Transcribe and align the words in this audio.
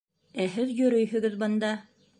Ә 0.45 0.47
һеҙ 0.55 0.73
йөрөйһөгөҙ 0.79 1.41
бында! 1.45 1.73